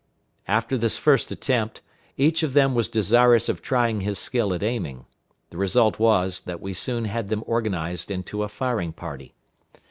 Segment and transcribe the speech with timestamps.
[0.47, 1.81] After this first attempt,
[2.17, 5.05] each of them was desirous of trying his skill at aiming.
[5.51, 9.35] The result was, that we soon had them organized into a firing party.